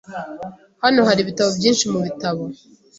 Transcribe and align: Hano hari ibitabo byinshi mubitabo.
Hano 0.83 0.99
hari 1.07 1.19
ibitabo 1.21 1.49
byinshi 1.59 1.85
mubitabo. 1.93 2.43